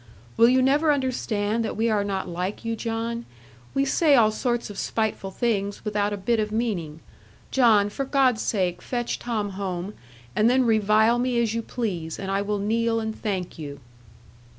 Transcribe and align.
Will 0.35 0.49
you 0.49 0.63
never 0.63 0.91
understand 0.91 1.63
that 1.63 1.77
we 1.77 1.87
are 1.87 2.03
not 2.03 2.27
like 2.27 2.65
you, 2.65 2.75
John? 2.75 3.23
We 3.75 3.85
say 3.85 4.15
all 4.15 4.31
sorts 4.31 4.71
of 4.71 4.79
spiteful 4.79 5.29
things, 5.29 5.85
without 5.85 6.11
a 6.11 6.17
bit 6.17 6.39
of 6.39 6.51
meaning. 6.51 7.01
John, 7.51 7.87
for 7.87 8.03
God's 8.03 8.41
sake 8.41 8.81
fetch 8.81 9.19
Tom 9.19 9.51
home; 9.51 9.93
and 10.35 10.49
then 10.49 10.65
revile 10.65 11.19
me 11.19 11.39
as 11.39 11.53
you 11.53 11.61
please, 11.61 12.17
and 12.17 12.31
I 12.31 12.41
will 12.41 12.57
kneel 12.57 12.99
and 12.99 13.15
thank 13.15 13.59
you.' 13.59 13.79